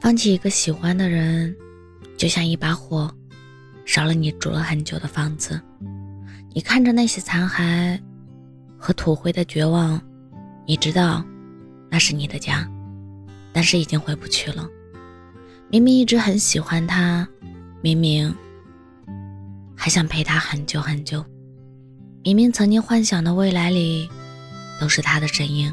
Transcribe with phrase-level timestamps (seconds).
[0.00, 1.54] 放弃一个喜欢的人，
[2.16, 3.14] 就像一把火，
[3.84, 5.60] 烧了你住了很久的房子。
[6.54, 8.00] 你看着那些残骸
[8.78, 10.00] 和土灰的绝望，
[10.66, 11.22] 你知道
[11.90, 12.66] 那是你的家，
[13.52, 14.66] 但是已经回不去了。
[15.68, 17.28] 明明一直很喜欢他，
[17.82, 18.34] 明明
[19.76, 21.22] 还想陪他很久很久，
[22.24, 24.08] 明明曾经幻想的未来里
[24.80, 25.72] 都是他的身影，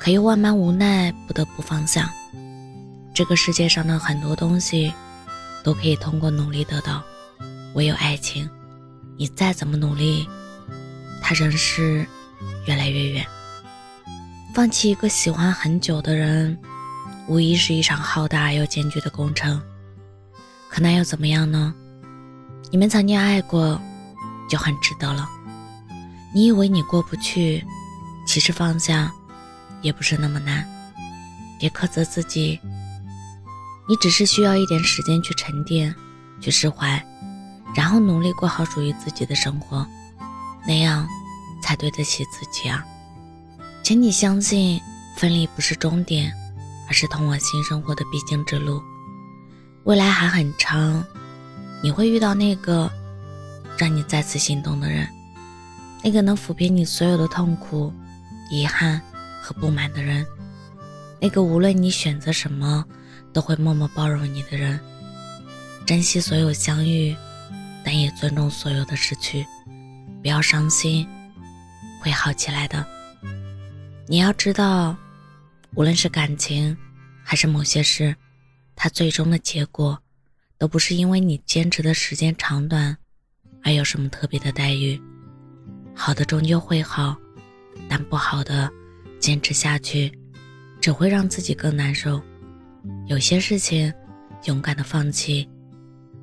[0.00, 2.12] 可又万般无奈，不得不放下。
[3.14, 4.92] 这个世界上的很多东西
[5.62, 7.00] 都可以通过努力得到，
[7.74, 8.50] 唯有爱情。
[9.16, 10.28] 你再怎么努力，
[11.22, 12.04] 他仍是
[12.66, 13.24] 越来越远。
[14.52, 16.58] 放弃一个喜欢很久的人，
[17.28, 19.62] 无疑是一场浩大而又艰巨的工程。
[20.68, 21.72] 可那又怎么样呢？
[22.72, 23.80] 你们曾经爱过，
[24.50, 25.28] 就很值得了。
[26.34, 27.64] 你以为你过不去，
[28.26, 29.12] 其实放下
[29.82, 30.68] 也不是那么难。
[31.60, 32.58] 别苛责自己，
[33.86, 35.94] 你只是需要一点时间去沉淀，
[36.40, 37.04] 去释怀。
[37.74, 39.84] 然后努力过好属于自己的生活，
[40.66, 41.08] 那样
[41.60, 42.84] 才对得起自己啊！
[43.82, 44.80] 请你相信，
[45.16, 46.32] 分离不是终点，
[46.88, 48.80] 而是通往新生活的必经之路。
[49.82, 51.04] 未来还很长，
[51.82, 52.88] 你会遇到那个
[53.76, 55.08] 让你再次心动的人，
[56.04, 57.92] 那个能抚平你所有的痛苦、
[58.52, 59.00] 遗憾
[59.42, 60.24] 和不满的人，
[61.20, 62.84] 那个无论你选择什么
[63.32, 64.78] 都会默默包容你的人。
[65.86, 67.14] 珍惜所有相遇。
[67.86, 69.44] 但也尊重所有的失去，
[70.22, 71.06] 不要伤心，
[72.00, 72.82] 会好起来的。
[74.06, 74.96] 你要知道，
[75.74, 76.74] 无论是感情，
[77.22, 78.16] 还是某些事，
[78.74, 79.98] 它最终的结果，
[80.56, 82.96] 都不是因为你坚持的时间长短，
[83.62, 84.98] 而有什么特别的待遇。
[85.94, 87.14] 好的终究会好，
[87.86, 88.70] 但不好的，
[89.20, 90.10] 坚持下去，
[90.84, 92.20] 只会让自己更难受。
[93.06, 93.90] 有些事情，
[94.44, 95.48] 勇敢的放弃，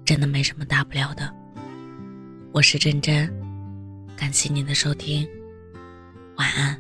[0.06, 1.34] 真的没什么大不了的。
[2.54, 3.28] 我是真真，
[4.16, 5.28] 感谢您的收听，
[6.36, 6.80] 晚安。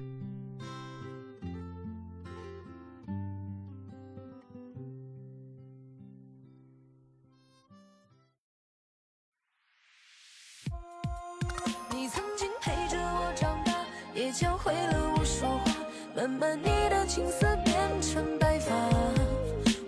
[11.89, 13.73] 你曾经陪着我长大，
[14.13, 15.71] 也教会了我说话，
[16.15, 18.75] 慢慢你的青涩变成白发。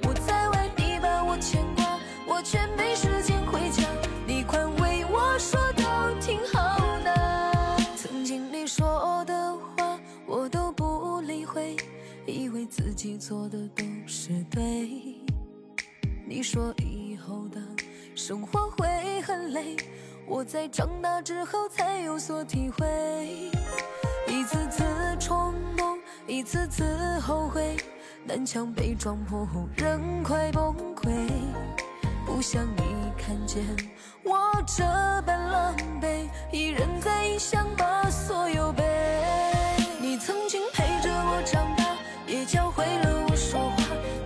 [0.03, 3.83] 我在外，你把我牵挂，我却没时间回家。
[4.25, 5.83] 你宽慰我说都。
[6.21, 11.75] 挺好的，曾经你说的话我都不理会，
[12.25, 14.89] 以为自己做的都是对。
[16.25, 17.59] 你说以后的
[18.15, 19.75] 生活会很累，
[20.25, 23.51] 我在长大之后才有所体会。
[24.25, 24.83] 一次次
[25.19, 25.53] 冲，
[26.43, 26.83] 一次次
[27.21, 27.77] 后悔，
[28.25, 31.07] 南墙被撞破后人快崩溃，
[32.25, 32.83] 不想你
[33.17, 33.63] 看见。
[34.25, 34.37] 我
[34.67, 34.83] 这
[35.25, 38.83] 般狼狈，一人在异乡把所有背。
[40.01, 41.85] 你曾经陪着我长大，
[42.27, 43.77] 也教会了我说话，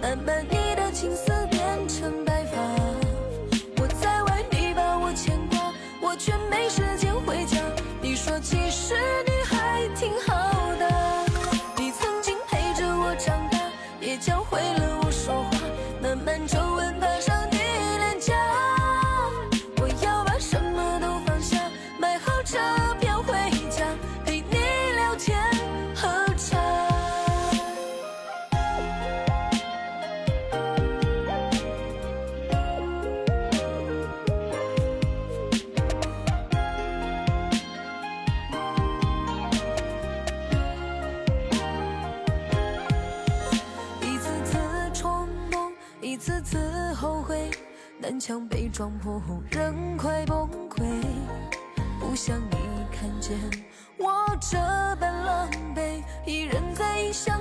[0.01, 2.59] 慢慢你的青丝变成白发。
[3.79, 7.59] 我在外，你把我牵挂，我却没时间回家。
[8.01, 8.95] 你说其实
[9.27, 10.26] 你还挺好
[48.09, 50.81] 南墙被撞破后人快崩溃，
[52.00, 52.56] 不想你
[52.90, 53.38] 看见
[53.97, 54.57] 我这
[54.95, 57.38] 般狼狈，一人在异乡。